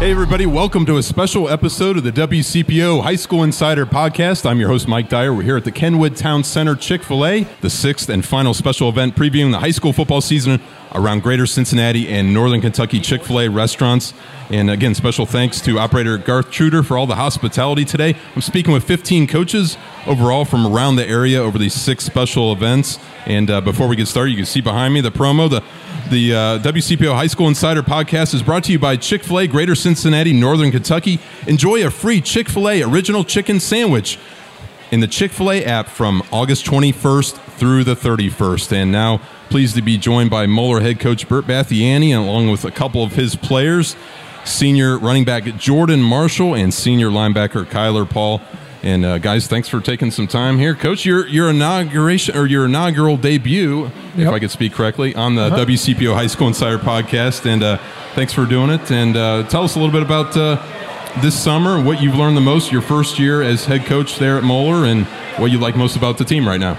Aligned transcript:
Hey, 0.00 0.12
everybody, 0.12 0.46
welcome 0.46 0.86
to 0.86 0.96
a 0.96 1.02
special 1.02 1.50
episode 1.50 1.98
of 1.98 2.04
the 2.04 2.10
WCPO 2.10 3.02
High 3.02 3.16
School 3.16 3.42
Insider 3.42 3.84
Podcast. 3.84 4.48
I'm 4.48 4.58
your 4.58 4.70
host, 4.70 4.88
Mike 4.88 5.10
Dyer. 5.10 5.34
We're 5.34 5.42
here 5.42 5.58
at 5.58 5.64
the 5.64 5.70
Kenwood 5.70 6.16
Town 6.16 6.42
Center 6.42 6.74
Chick 6.74 7.02
fil 7.02 7.26
A, 7.26 7.42
the 7.60 7.68
sixth 7.68 8.08
and 8.08 8.24
final 8.24 8.54
special 8.54 8.88
event 8.88 9.14
previewing 9.14 9.52
the 9.52 9.58
high 9.58 9.72
school 9.72 9.92
football 9.92 10.22
season 10.22 10.58
around 10.94 11.22
greater 11.22 11.44
Cincinnati 11.44 12.08
and 12.08 12.32
northern 12.32 12.62
Kentucky 12.62 12.98
Chick 12.98 13.22
fil 13.24 13.40
A 13.40 13.48
restaurants. 13.50 14.14
And 14.48 14.70
again, 14.70 14.94
special 14.94 15.26
thanks 15.26 15.60
to 15.60 15.78
operator 15.78 16.16
Garth 16.16 16.50
Truder 16.50 16.82
for 16.82 16.96
all 16.96 17.06
the 17.06 17.16
hospitality 17.16 17.84
today. 17.84 18.16
I'm 18.34 18.40
speaking 18.40 18.72
with 18.72 18.84
15 18.84 19.26
coaches 19.26 19.76
overall 20.06 20.46
from 20.46 20.66
around 20.66 20.96
the 20.96 21.06
area 21.06 21.42
over 21.42 21.58
these 21.58 21.74
six 21.74 22.04
special 22.04 22.54
events. 22.54 22.98
And 23.26 23.50
uh, 23.50 23.60
before 23.60 23.86
we 23.86 23.96
get 23.96 24.08
started, 24.08 24.30
you 24.30 24.38
can 24.38 24.46
see 24.46 24.62
behind 24.62 24.94
me 24.94 25.02
the 25.02 25.12
promo, 25.12 25.50
the 25.50 25.62
the 26.08 26.34
uh, 26.34 26.58
WCPO 26.60 27.14
High 27.14 27.26
School 27.26 27.48
Insider 27.48 27.82
podcast 27.82 28.34
is 28.34 28.42
brought 28.42 28.64
to 28.64 28.72
you 28.72 28.78
by 28.78 28.96
Chick 28.96 29.22
fil 29.22 29.40
A, 29.40 29.46
Greater 29.46 29.74
Cincinnati, 29.74 30.32
Northern 30.32 30.70
Kentucky. 30.70 31.18
Enjoy 31.46 31.84
a 31.84 31.90
free 31.90 32.20
Chick 32.20 32.48
fil 32.48 32.68
A 32.68 32.82
original 32.82 33.24
chicken 33.24 33.60
sandwich 33.60 34.18
in 34.90 35.00
the 35.00 35.06
Chick 35.06 35.32
fil 35.32 35.50
A 35.50 35.64
app 35.64 35.88
from 35.88 36.22
August 36.32 36.64
21st 36.66 37.36
through 37.56 37.84
the 37.84 37.94
31st. 37.94 38.72
And 38.72 38.92
now, 38.92 39.20
pleased 39.48 39.74
to 39.76 39.82
be 39.82 39.98
joined 39.98 40.30
by 40.30 40.46
Moeller 40.46 40.80
head 40.80 41.00
coach 41.00 41.28
Bert 41.28 41.46
Bathiany, 41.46 42.16
along 42.16 42.50
with 42.50 42.64
a 42.64 42.70
couple 42.70 43.02
of 43.02 43.12
his 43.12 43.36
players, 43.36 43.96
senior 44.44 44.98
running 44.98 45.24
back 45.24 45.44
Jordan 45.56 46.00
Marshall 46.00 46.54
and 46.54 46.72
senior 46.72 47.10
linebacker 47.10 47.64
Kyler 47.64 48.08
Paul. 48.08 48.40
And 48.82 49.04
uh, 49.04 49.18
guys, 49.18 49.46
thanks 49.46 49.68
for 49.68 49.80
taking 49.80 50.10
some 50.10 50.26
time 50.26 50.58
here, 50.58 50.74
Coach. 50.74 51.04
Your 51.04 51.26
your 51.26 51.50
inauguration 51.50 52.34
or 52.34 52.46
your 52.46 52.64
inaugural 52.64 53.18
debut, 53.18 53.84
yep. 53.84 53.92
if 54.16 54.28
I 54.28 54.38
could 54.38 54.50
speak 54.50 54.72
correctly, 54.72 55.14
on 55.14 55.34
the 55.34 55.42
uh-huh. 55.42 55.66
WCPO 55.66 56.14
High 56.14 56.28
School 56.28 56.48
Insider 56.48 56.78
podcast. 56.78 57.44
And 57.44 57.62
uh, 57.62 57.76
thanks 58.14 58.32
for 58.32 58.46
doing 58.46 58.70
it. 58.70 58.90
And 58.90 59.16
uh, 59.16 59.42
tell 59.48 59.64
us 59.64 59.76
a 59.76 59.78
little 59.78 59.92
bit 59.92 60.02
about 60.02 60.34
uh, 60.34 60.56
this 61.20 61.38
summer, 61.38 61.82
what 61.82 62.00
you've 62.00 62.14
learned 62.14 62.38
the 62.38 62.42
most, 62.42 62.72
your 62.72 62.80
first 62.80 63.18
year 63.18 63.42
as 63.42 63.66
head 63.66 63.84
coach 63.84 64.18
there 64.18 64.38
at 64.38 64.44
Moeller, 64.44 64.86
and 64.86 65.04
what 65.38 65.50
you 65.50 65.58
like 65.58 65.76
most 65.76 65.96
about 65.96 66.16
the 66.16 66.24
team 66.24 66.48
right 66.48 66.60
now. 66.60 66.78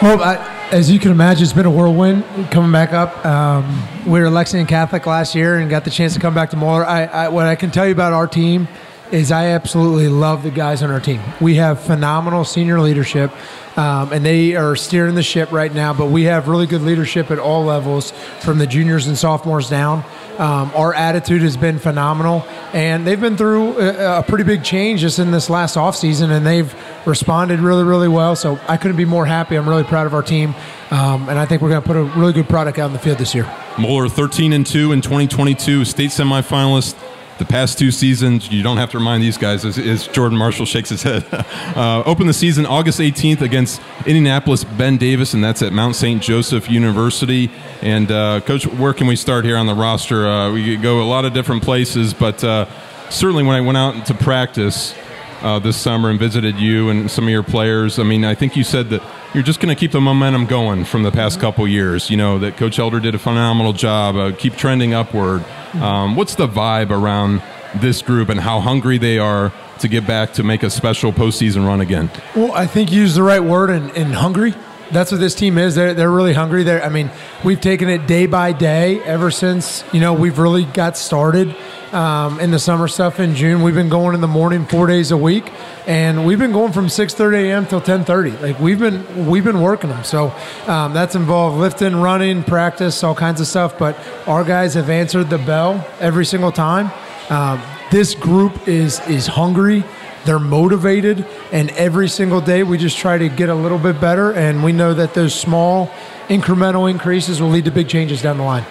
Well, 0.00 0.22
I, 0.22 0.36
as 0.70 0.90
you 0.90 0.98
can 0.98 1.10
imagine, 1.10 1.42
it's 1.42 1.52
been 1.52 1.66
a 1.66 1.70
whirlwind 1.70 2.24
coming 2.50 2.72
back 2.72 2.94
up. 2.94 3.24
Um, 3.26 3.86
we 4.06 4.20
were 4.20 4.30
Lexington 4.30 4.66
Catholic 4.66 5.04
last 5.04 5.34
year 5.34 5.58
and 5.58 5.68
got 5.68 5.84
the 5.84 5.90
chance 5.90 6.14
to 6.14 6.20
come 6.20 6.34
back 6.34 6.48
to 6.50 6.56
Moeller. 6.56 6.86
I, 6.86 7.04
I, 7.04 7.28
what 7.28 7.46
I 7.46 7.54
can 7.54 7.70
tell 7.70 7.84
you 7.84 7.92
about 7.92 8.14
our 8.14 8.26
team 8.26 8.66
is 9.12 9.32
I 9.32 9.46
absolutely 9.46 10.08
love 10.08 10.42
the 10.42 10.50
guys 10.50 10.82
on 10.82 10.90
our 10.90 11.00
team. 11.00 11.20
We 11.40 11.54
have 11.56 11.80
phenomenal 11.80 12.44
senior 12.44 12.80
leadership, 12.80 13.30
um, 13.78 14.12
and 14.12 14.24
they 14.24 14.56
are 14.56 14.76
steering 14.76 15.14
the 15.14 15.22
ship 15.22 15.52
right 15.52 15.72
now. 15.72 15.94
But 15.94 16.06
we 16.06 16.24
have 16.24 16.48
really 16.48 16.66
good 16.66 16.82
leadership 16.82 17.30
at 17.30 17.38
all 17.38 17.64
levels, 17.64 18.12
from 18.40 18.58
the 18.58 18.66
juniors 18.66 19.06
and 19.06 19.16
sophomores 19.16 19.68
down. 19.68 20.04
Um, 20.38 20.70
our 20.76 20.94
attitude 20.94 21.42
has 21.42 21.56
been 21.56 21.78
phenomenal, 21.78 22.44
and 22.72 23.06
they've 23.06 23.20
been 23.20 23.36
through 23.36 23.78
a, 23.80 24.20
a, 24.20 24.22
pretty 24.22 24.44
big 24.44 24.62
change 24.62 25.00
just 25.00 25.18
in 25.18 25.32
this 25.32 25.50
last 25.50 25.76
offseason, 25.76 26.30
and 26.30 26.46
they've 26.46 26.72
responded 27.06 27.58
really, 27.58 27.82
really 27.82 28.06
well. 28.06 28.36
So 28.36 28.60
I 28.68 28.76
couldn't 28.76 28.96
be 28.96 29.04
more 29.04 29.26
happy. 29.26 29.56
I'm 29.56 29.68
really 29.68 29.82
proud 29.82 30.06
of 30.06 30.14
our 30.14 30.22
team, 30.22 30.54
um, 30.92 31.28
and 31.28 31.40
I 31.40 31.44
think 31.44 31.60
we're 31.60 31.70
going 31.70 31.82
to 31.82 31.86
put 31.86 31.96
a 31.96 32.04
really 32.04 32.32
good 32.32 32.48
product 32.48 32.78
out 32.78 32.86
in 32.86 32.92
the 32.92 33.00
field 33.00 33.18
this 33.18 33.34
year. 33.34 33.52
Moeller 33.78 34.08
13 34.08 34.52
and 34.52 34.64
2 34.64 34.92
in 34.92 35.00
2022, 35.00 35.84
state 35.84 36.10
semifinalist 36.10 36.96
the 37.38 37.44
past 37.44 37.78
two 37.78 37.90
seasons, 37.90 38.50
you 38.50 38.62
don't 38.62 38.76
have 38.76 38.90
to 38.90 38.98
remind 38.98 39.22
these 39.22 39.38
guys, 39.38 39.64
as, 39.64 39.78
as 39.78 40.06
Jordan 40.08 40.38
Marshall 40.38 40.66
shakes 40.66 40.88
his 40.88 41.02
head. 41.02 41.26
uh, 41.32 42.02
open 42.04 42.26
the 42.26 42.32
season 42.32 42.66
August 42.66 43.00
18th 43.00 43.40
against 43.40 43.80
Indianapolis 44.06 44.64
Ben 44.64 44.96
Davis, 44.96 45.34
and 45.34 45.42
that's 45.42 45.62
at 45.62 45.72
Mount 45.72 45.96
St. 45.96 46.22
Joseph 46.22 46.70
University. 46.70 47.50
And, 47.82 48.10
uh, 48.10 48.40
Coach, 48.40 48.66
where 48.66 48.92
can 48.92 49.06
we 49.06 49.16
start 49.16 49.44
here 49.44 49.56
on 49.56 49.66
the 49.66 49.74
roster? 49.74 50.26
Uh, 50.26 50.52
we 50.52 50.76
go 50.76 51.02
a 51.02 51.04
lot 51.08 51.24
of 51.24 51.32
different 51.32 51.62
places, 51.62 52.14
but 52.14 52.42
uh, 52.42 52.66
certainly 53.10 53.44
when 53.44 53.56
I 53.56 53.60
went 53.60 53.78
out 53.78 54.06
to 54.06 54.14
practice, 54.14 54.94
uh, 55.42 55.58
this 55.58 55.76
summer 55.76 56.10
and 56.10 56.18
visited 56.18 56.56
you 56.56 56.90
and 56.90 57.10
some 57.10 57.24
of 57.24 57.30
your 57.30 57.42
players. 57.42 57.98
I 57.98 58.02
mean, 58.02 58.24
I 58.24 58.34
think 58.34 58.56
you 58.56 58.64
said 58.64 58.90
that 58.90 59.02
you're 59.34 59.42
just 59.42 59.60
going 59.60 59.74
to 59.74 59.78
keep 59.78 59.92
the 59.92 60.00
momentum 60.00 60.46
going 60.46 60.84
from 60.84 61.02
the 61.02 61.12
past 61.12 61.40
couple 61.40 61.66
years. 61.68 62.10
You 62.10 62.16
know 62.16 62.38
that 62.38 62.56
Coach 62.56 62.78
Elder 62.78 63.00
did 63.00 63.14
a 63.14 63.18
phenomenal 63.18 63.72
job. 63.72 64.16
Uh, 64.16 64.32
keep 64.32 64.56
trending 64.56 64.94
upward. 64.94 65.44
Um, 65.74 66.16
what's 66.16 66.34
the 66.34 66.48
vibe 66.48 66.90
around 66.90 67.42
this 67.76 68.00
group 68.00 68.28
and 68.28 68.40
how 68.40 68.60
hungry 68.60 68.98
they 68.98 69.18
are 69.18 69.52
to 69.80 69.88
get 69.88 70.06
back 70.06 70.32
to 70.34 70.42
make 70.42 70.62
a 70.62 70.70
special 70.70 71.12
postseason 71.12 71.66
run 71.66 71.80
again? 71.80 72.10
Well, 72.34 72.52
I 72.52 72.66
think 72.66 72.90
you 72.90 73.02
used 73.02 73.16
the 73.16 73.22
right 73.22 73.42
word 73.42 73.70
in, 73.70 73.90
in 73.90 74.12
hungry. 74.12 74.54
That's 74.90 75.12
what 75.12 75.20
this 75.20 75.34
team 75.34 75.58
is. 75.58 75.74
They're, 75.74 75.94
they're 75.94 76.10
really 76.10 76.32
hungry. 76.32 76.62
They're, 76.62 76.82
I 76.82 76.88
mean, 76.88 77.10
we've 77.44 77.60
taken 77.60 77.88
it 77.88 78.06
day 78.06 78.26
by 78.26 78.52
day 78.52 79.00
ever 79.02 79.30
since 79.30 79.84
you 79.92 80.00
know 80.00 80.14
we've 80.14 80.38
really 80.38 80.64
got 80.64 80.96
started 80.96 81.54
um, 81.92 82.40
in 82.40 82.50
the 82.50 82.58
summer 82.58 82.88
stuff 82.88 83.20
in 83.20 83.34
June. 83.34 83.62
We've 83.62 83.74
been 83.74 83.88
going 83.88 84.14
in 84.14 84.20
the 84.20 84.28
morning 84.28 84.66
four 84.66 84.86
days 84.86 85.10
a 85.10 85.16
week, 85.16 85.50
and 85.86 86.26
we've 86.26 86.38
been 86.38 86.52
going 86.52 86.72
from 86.72 86.86
6:30 86.86 87.44
a.m. 87.44 87.66
till 87.66 87.80
10:30. 87.80 88.40
Like 88.40 88.58
we've 88.58 88.78
been 88.78 89.26
we've 89.26 89.44
been 89.44 89.60
working 89.60 89.90
them. 89.90 90.04
So 90.04 90.32
um, 90.66 90.94
that's 90.94 91.14
involved 91.14 91.58
lifting, 91.58 91.96
running, 91.96 92.42
practice, 92.42 93.02
all 93.04 93.14
kinds 93.14 93.40
of 93.40 93.46
stuff. 93.46 93.78
But 93.78 93.98
our 94.26 94.44
guys 94.44 94.74
have 94.74 94.90
answered 94.90 95.30
the 95.30 95.38
bell 95.38 95.86
every 96.00 96.24
single 96.24 96.52
time. 96.52 96.90
Um, 97.30 97.60
this 97.90 98.14
group 98.14 98.68
is 98.68 99.00
is 99.08 99.26
hungry. 99.26 99.84
They're 100.24 100.38
motivated, 100.38 101.26
and 101.52 101.70
every 101.70 102.08
single 102.08 102.40
day 102.40 102.62
we 102.62 102.78
just 102.78 102.98
try 102.98 103.18
to 103.18 103.28
get 103.28 103.48
a 103.48 103.54
little 103.54 103.78
bit 103.78 104.00
better. 104.00 104.32
And 104.32 104.62
we 104.62 104.72
know 104.72 104.94
that 104.94 105.14
those 105.14 105.34
small 105.34 105.88
incremental 106.28 106.90
increases 106.90 107.40
will 107.40 107.50
lead 107.50 107.64
to 107.64 107.70
big 107.70 107.88
changes 107.88 108.20
down 108.22 108.38
the 108.38 108.44
line 108.44 108.64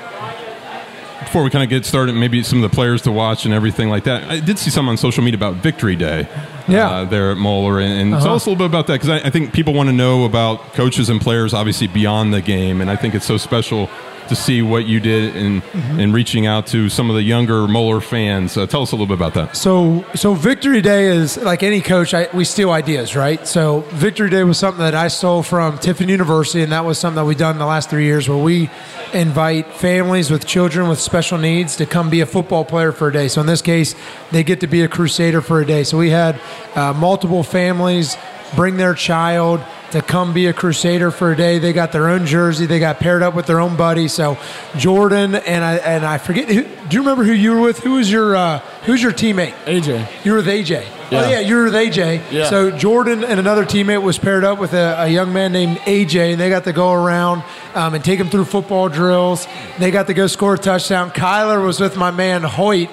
before 1.28 1.44
we 1.44 1.50
kind 1.50 1.64
of 1.64 1.70
get 1.70 1.86
started, 1.86 2.16
maybe 2.16 2.42
some 2.42 2.64
of 2.64 2.72
the 2.72 2.74
players 2.74 3.02
to 3.02 3.12
watch 3.12 3.44
and 3.44 3.54
everything 3.54 3.90
like 3.90 4.06
that. 4.06 4.24
I 4.30 4.40
did 4.40 4.58
see 4.58 4.70
something 4.70 4.92
on 4.92 4.98
social 4.98 5.24
media 5.24 5.38
about 5.38 5.56
Victory 5.56 5.96
Day. 5.96 6.28
Yeah, 6.70 6.90
uh, 6.90 7.06
there 7.06 7.32
at 7.32 7.38
Moeller, 7.38 7.80
and, 7.80 8.02
and 8.02 8.14
uh-huh. 8.14 8.24
tell 8.24 8.36
us 8.36 8.46
a 8.46 8.50
little 8.50 8.58
bit 8.58 8.70
about 8.70 8.88
that 8.88 8.94
because 8.94 9.10
I, 9.10 9.28
I, 9.28 9.30
think 9.30 9.54
people 9.54 9.74
want 9.74 9.88
to 9.88 9.94
know 9.94 10.26
about 10.26 10.74
coaches 10.74 11.10
and 11.10 11.22
players, 11.22 11.54
obviously 11.54 11.88
beyond 11.88 12.34
the 12.34 12.42
game, 12.42 12.82
and 12.82 12.90
I 12.90 12.96
think 12.98 13.16
it's 13.16 13.26
so 13.26 13.38
special 13.38 13.90
to 14.30 14.36
see 14.36 14.62
what 14.62 14.86
you 14.86 15.00
did 15.00 15.36
in 15.36 15.62
mm-hmm. 15.62 16.00
in 16.00 16.14
reaching 16.14 16.46
out 16.46 16.68
to 16.68 16.90
some 16.90 17.10
of 17.10 17.16
the 17.16 17.24
younger 17.24 17.68
Moeller 17.68 18.02
fans. 18.02 18.58
Uh, 18.58 18.66
tell 18.66 18.82
us 18.82 18.92
a 18.92 18.96
little 18.96 19.08
bit 19.08 19.16
about 19.16 19.34
that. 19.34 19.56
So, 19.56 20.06
so 20.16 20.34
Victory 20.34 20.82
Day 20.82 21.08
is 21.08 21.38
like 21.38 21.64
any 21.64 21.82
coach. 21.82 22.14
I, 22.14 22.28
we 22.34 22.44
steal 22.44 22.72
ideas, 22.72 23.16
right? 23.16 23.46
So, 23.48 23.82
Victory 23.92 24.30
Day 24.30 24.44
was 24.44 24.58
something 24.58 24.80
that 24.80 24.96
I 24.96 25.08
stole 25.08 25.44
from 25.44 25.78
Tiffin 25.78 26.10
University, 26.10 26.64
and 26.64 26.72
that 26.72 26.86
was 26.86 26.98
something 26.98 27.16
that 27.16 27.26
we've 27.26 27.38
done 27.38 27.58
the 27.58 27.66
last 27.66 27.90
three 27.90 28.06
years, 28.06 28.28
where 28.30 28.38
we 28.38 28.70
invite 29.14 29.72
families 29.74 30.30
with 30.30 30.46
children 30.46 30.90
with 30.90 31.00
special 31.00 31.38
needs 31.38 31.76
to 31.78 31.86
come 31.86 32.10
be 32.10 32.22
a 32.22 32.26
football 32.26 32.66
player 32.66 32.92
for 32.92 33.08
a 33.08 33.14
day. 33.14 33.28
So, 33.28 33.42
in 33.42 33.48
this 33.48 33.62
case, 33.62 33.96
they 34.32 34.44
get 34.44 34.60
to 34.62 34.68
be 34.68 34.82
a 34.82 34.88
crusader 34.88 35.42
for 35.42 35.62
a 35.62 35.66
day. 35.66 35.84
So, 35.84 35.98
we 35.98 36.10
had 36.10 36.40
uh, 36.76 36.94
multiple 36.94 37.44
families 37.44 38.18
bring 38.56 38.78
their 38.78 38.94
child 38.94 39.62
to 39.92 40.02
come 40.02 40.34
be 40.34 40.48
a 40.48 40.54
Crusader 40.54 41.12
for 41.12 41.32
a 41.32 41.36
day. 41.36 41.60
They 41.60 41.74
got 41.74 41.92
their 41.92 42.10
own 42.10 42.26
jersey. 42.26 42.66
They 42.66 42.80
got 42.80 43.00
paired 43.00 43.24
up 43.24 43.34
with 43.34 43.46
their 43.46 43.60
own 43.60 43.76
buddy. 43.76 44.08
So 44.08 44.38
Jordan 44.76 45.36
and 45.36 45.64
I 45.64 45.76
and 45.78 46.06
I 46.06 46.18
forget. 46.18 46.50
Who, 46.50 46.64
do 46.64 46.96
you 46.96 47.00
remember 47.00 47.24
who 47.24 47.34
you 47.34 47.54
were 47.54 47.62
with? 47.62 47.80
Who 47.80 47.94
was 47.94 48.12
your 48.12 48.36
uh, 48.36 48.60
Who's 48.86 49.02
your 49.02 49.12
teammate? 49.12 49.54
AJ. 49.66 50.26
You 50.26 50.32
were 50.32 50.38
with 50.38 50.48
AJ. 50.48 50.70
Yeah. 50.70 50.86
Oh 51.12 51.30
yeah, 51.30 51.40
you 51.40 51.56
were 51.56 51.64
with 51.66 51.74
AJ. 51.74 52.32
Yeah. 52.32 52.50
So 52.50 52.72
Jordan 52.72 53.24
and 53.24 53.40
another 53.40 53.66
teammate 53.66 54.02
was 54.02 54.18
paired 54.18 54.44
up 54.44 54.60
with 54.60 54.74
a, 54.74 55.04
a 55.04 55.08
young 55.08 55.34
man 55.34 55.52
named 55.52 55.78
AJ, 55.80 56.34
and 56.34 56.40
they 56.40 56.50
got 56.50 56.64
to 56.66 56.74
go 56.74 56.92
around 56.92 57.44
um, 57.76 57.94
and 57.94 58.04
take 58.04 58.20
him 58.20 58.30
through 58.30 58.46
football 58.46 58.90
drills. 58.90 59.48
They 59.80 59.92
got 59.92 60.08
to 60.08 60.14
go 60.14 60.28
score 60.28 60.56
a 60.56 60.58
touchdown. 60.58 61.12
Kyler 61.12 61.66
was 61.66 61.80
with 61.80 61.98
my 61.98 62.12
man 62.12 62.44
Hoyt 62.44 62.90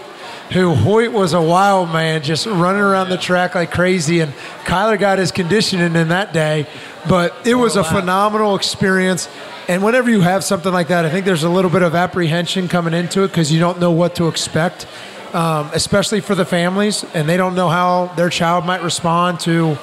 who 0.54 0.72
Hoyt 0.72 1.10
was 1.10 1.32
a 1.32 1.42
wild 1.42 1.90
man, 1.90 2.22
just 2.22 2.46
running 2.46 2.80
around 2.80 3.08
the 3.08 3.18
track 3.18 3.56
like 3.56 3.72
crazy. 3.72 4.20
And 4.20 4.32
Kyler 4.64 4.98
got 4.98 5.18
his 5.18 5.32
conditioning 5.32 5.96
in 5.96 6.08
that 6.08 6.32
day, 6.32 6.68
but 7.08 7.34
it 7.44 7.56
was 7.56 7.74
a 7.74 7.82
phenomenal 7.82 8.54
experience. 8.54 9.28
And 9.66 9.82
whenever 9.82 10.08
you 10.08 10.20
have 10.20 10.44
something 10.44 10.72
like 10.72 10.88
that, 10.88 11.04
I 11.04 11.10
think 11.10 11.26
there's 11.26 11.42
a 11.42 11.48
little 11.48 11.72
bit 11.72 11.82
of 11.82 11.96
apprehension 11.96 12.68
coming 12.68 12.94
into 12.94 13.24
it 13.24 13.28
because 13.28 13.50
you 13.50 13.58
don't 13.58 13.80
know 13.80 13.90
what 13.90 14.14
to 14.14 14.28
expect, 14.28 14.86
um, 15.32 15.70
especially 15.72 16.20
for 16.20 16.36
the 16.36 16.44
families, 16.44 17.04
and 17.14 17.28
they 17.28 17.36
don't 17.36 17.56
know 17.56 17.68
how 17.68 18.14
their 18.14 18.30
child 18.30 18.64
might 18.64 18.82
respond 18.84 19.40
to 19.40 19.76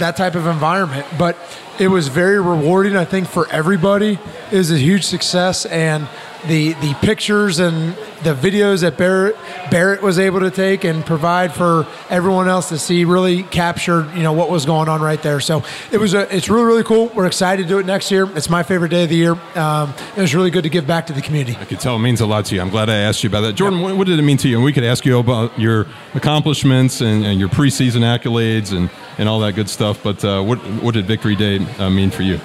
that 0.00 0.18
type 0.18 0.34
of 0.34 0.46
environment. 0.46 1.06
But 1.18 1.38
it 1.78 1.88
was 1.88 2.08
very 2.08 2.38
rewarding, 2.38 2.94
I 2.94 3.06
think, 3.06 3.26
for 3.26 3.48
everybody. 3.50 4.18
It 4.52 4.56
was 4.56 4.70
a 4.70 4.78
huge 4.78 5.06
success, 5.06 5.64
and 5.64 6.06
the 6.46 6.72
the 6.74 6.94
pictures 7.00 7.58
and 7.58 7.94
the 8.22 8.34
videos 8.34 8.80
that 8.80 8.96
Barrett 8.96 9.36
Barrett 9.70 10.02
was 10.02 10.18
able 10.18 10.40
to 10.40 10.50
take 10.50 10.84
and 10.84 11.04
provide 11.04 11.54
for 11.54 11.86
everyone 12.08 12.48
else 12.48 12.68
to 12.70 12.78
see 12.78 13.04
really 13.04 13.42
captured 13.44 14.10
you 14.14 14.22
know 14.22 14.32
what 14.32 14.50
was 14.50 14.66
going 14.66 14.88
on 14.88 15.00
right 15.00 15.22
there. 15.22 15.40
So 15.40 15.62
it 15.92 15.98
was 15.98 16.14
a, 16.14 16.34
it's 16.34 16.48
really 16.48 16.64
really 16.64 16.84
cool. 16.84 17.08
We're 17.08 17.26
excited 17.26 17.62
to 17.64 17.68
do 17.68 17.78
it 17.78 17.86
next 17.86 18.10
year. 18.10 18.28
It's 18.36 18.50
my 18.50 18.62
favorite 18.62 18.90
day 18.90 19.04
of 19.04 19.10
the 19.10 19.16
year. 19.16 19.32
Um, 19.54 19.94
it 20.16 20.20
was 20.20 20.34
really 20.34 20.50
good 20.50 20.64
to 20.64 20.70
give 20.70 20.86
back 20.86 21.06
to 21.06 21.12
the 21.12 21.22
community. 21.22 21.56
I 21.58 21.64
can 21.64 21.78
tell 21.78 21.96
it 21.96 22.00
means 22.00 22.20
a 22.20 22.26
lot 22.26 22.46
to 22.46 22.54
you. 22.54 22.60
I'm 22.60 22.70
glad 22.70 22.88
I 22.88 22.96
asked 22.96 23.22
you 23.22 23.28
about 23.28 23.42
that, 23.42 23.54
Jordan. 23.54 23.80
Yep. 23.80 23.96
What 23.96 24.06
did 24.06 24.18
it 24.18 24.22
mean 24.22 24.38
to 24.38 24.48
you? 24.48 24.56
And 24.56 24.64
we 24.64 24.72
could 24.72 24.84
ask 24.84 25.04
you 25.04 25.18
about 25.18 25.58
your 25.58 25.86
accomplishments 26.14 27.00
and, 27.00 27.24
and 27.24 27.38
your 27.38 27.48
preseason 27.48 28.00
accolades 28.02 28.76
and, 28.76 28.90
and 29.18 29.28
all 29.28 29.40
that 29.40 29.54
good 29.54 29.68
stuff. 29.68 30.02
But 30.02 30.24
uh, 30.24 30.42
what 30.42 30.58
what 30.82 30.94
did 30.94 31.06
Victory 31.06 31.36
Day 31.36 31.58
uh, 31.78 31.90
mean 31.90 32.10
for 32.10 32.22
you? 32.22 32.40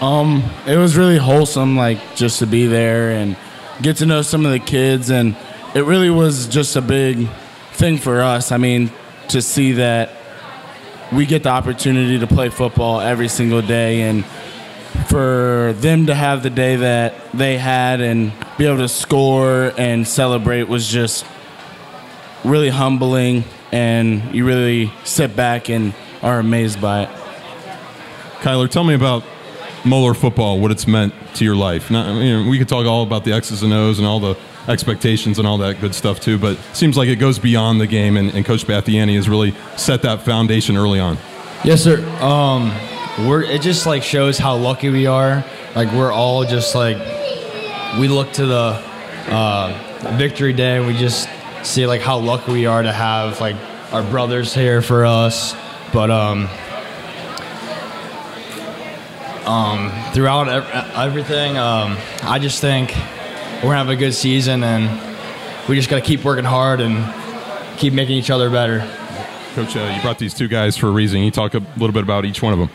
Um, 0.00 0.44
it 0.66 0.76
was 0.76 0.96
really 0.96 1.16
wholesome, 1.16 1.76
like 1.76 2.16
just 2.16 2.40
to 2.40 2.46
be 2.46 2.66
there 2.66 3.12
and 3.12 3.36
get 3.80 3.96
to 3.98 4.06
know 4.06 4.22
some 4.22 4.44
of 4.44 4.52
the 4.52 4.58
kids, 4.58 5.10
and 5.10 5.36
it 5.74 5.84
really 5.84 6.10
was 6.10 6.46
just 6.46 6.76
a 6.76 6.82
big 6.82 7.28
thing 7.72 7.96
for 7.96 8.20
us. 8.20 8.52
I 8.52 8.58
mean, 8.58 8.90
to 9.28 9.40
see 9.40 9.72
that 9.72 10.10
we 11.12 11.24
get 11.24 11.42
the 11.44 11.48
opportunity 11.48 12.18
to 12.18 12.26
play 12.26 12.48
football 12.48 13.00
every 13.00 13.28
single 13.28 13.62
day 13.62 14.02
and 14.02 14.24
for 15.08 15.74
them 15.78 16.06
to 16.06 16.14
have 16.14 16.42
the 16.42 16.50
day 16.50 16.76
that 16.76 17.14
they 17.32 17.58
had 17.58 18.00
and 18.00 18.32
be 18.58 18.66
able 18.66 18.78
to 18.78 18.88
score 18.88 19.72
and 19.78 20.06
celebrate 20.06 20.64
was 20.64 20.88
just 20.88 21.24
really 22.44 22.70
humbling 22.70 23.44
and 23.72 24.34
you 24.34 24.46
really 24.46 24.92
sit 25.04 25.36
back 25.36 25.68
and 25.68 25.94
are 26.22 26.38
amazed 26.38 26.80
by 26.80 27.04
it. 27.04 27.08
Kyler, 28.40 28.70
tell 28.70 28.84
me 28.84 28.94
about 28.94 29.22
Moeller 29.86 30.14
football, 30.14 30.60
what 30.60 30.70
it's 30.70 30.86
meant 30.86 31.14
to 31.36 31.44
your 31.44 31.56
life. 31.56 31.90
Not, 31.90 32.22
you 32.22 32.42
know, 32.42 32.50
we 32.50 32.58
could 32.58 32.68
talk 32.68 32.86
all 32.86 33.02
about 33.02 33.24
the 33.24 33.32
X's 33.32 33.62
and 33.62 33.72
O's 33.72 33.98
and 33.98 34.06
all 34.06 34.20
the 34.20 34.36
expectations 34.68 35.38
and 35.38 35.46
all 35.46 35.58
that 35.58 35.80
good 35.80 35.94
stuff 35.94 36.20
too, 36.20 36.38
but 36.38 36.52
it 36.52 36.76
seems 36.76 36.96
like 36.96 37.08
it 37.08 37.16
goes 37.16 37.38
beyond 37.38 37.80
the 37.80 37.86
game, 37.86 38.16
and, 38.16 38.34
and 38.34 38.44
Coach 38.44 38.66
Bathiany 38.66 39.14
has 39.14 39.28
really 39.28 39.54
set 39.76 40.02
that 40.02 40.22
foundation 40.22 40.76
early 40.76 40.98
on. 40.98 41.16
Yes, 41.64 41.82
sir. 41.82 42.04
Um, 42.20 42.72
we're 43.26 43.42
it 43.42 43.62
just 43.62 43.86
like 43.86 44.02
shows 44.02 44.38
how 44.38 44.56
lucky 44.56 44.90
we 44.90 45.06
are. 45.06 45.44
Like 45.74 45.90
we're 45.92 46.12
all 46.12 46.44
just 46.44 46.74
like 46.74 46.98
we 47.98 48.08
look 48.08 48.32
to 48.34 48.46
the 48.46 48.82
uh, 49.28 50.16
victory 50.18 50.52
day 50.52 50.76
and 50.76 50.86
we 50.86 50.94
just 50.94 51.28
see 51.62 51.86
like 51.86 52.02
how 52.02 52.18
lucky 52.18 52.52
we 52.52 52.66
are 52.66 52.82
to 52.82 52.92
have 52.92 53.40
like 53.40 53.56
our 53.92 54.02
brothers 54.02 54.52
here 54.52 54.82
for 54.82 55.06
us. 55.06 55.54
But 55.92 56.10
um, 56.10 56.48
um, 59.46 59.90
throughout 60.12 60.48
ev- 60.48 60.92
everything, 60.96 61.56
um, 61.56 61.96
I 62.22 62.38
just 62.38 62.60
think 62.60 62.94
we're 63.56 63.70
gonna 63.70 63.78
have 63.78 63.88
a 63.88 63.96
good 63.96 64.14
season 64.14 64.62
and 64.62 65.00
we 65.68 65.76
just 65.76 65.88
gotta 65.88 66.02
keep 66.02 66.24
working 66.24 66.44
hard 66.44 66.80
and 66.80 67.78
keep 67.78 67.92
making 67.92 68.16
each 68.16 68.30
other 68.30 68.50
better. 68.50 68.80
Coach, 69.54 69.76
uh, 69.76 69.92
you 69.94 70.02
brought 70.02 70.18
these 70.18 70.34
two 70.34 70.48
guys 70.48 70.76
for 70.76 70.88
a 70.88 70.90
reason. 70.90 71.18
Can 71.18 71.24
you 71.24 71.30
talk 71.30 71.54
a 71.54 71.62
little 71.76 71.92
bit 71.92 72.02
about 72.02 72.24
each 72.24 72.42
one 72.42 72.52
of 72.52 72.58
them? 72.58 72.68